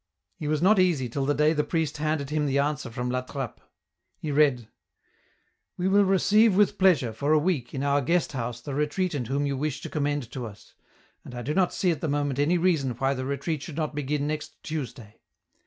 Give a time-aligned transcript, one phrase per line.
[0.35, 3.21] He was not easy till the day the priest handed him the answer from La
[3.21, 3.59] Trappe.
[4.17, 4.67] He read
[5.77, 9.45] :—"We will receive with pleasure, for a week, in our guest house the retreatant whom
[9.45, 10.73] you wish to commend to us,
[11.23, 13.93] and I do not see at the moment any reason why the retreat should not
[13.93, 15.19] begin next Tuesday.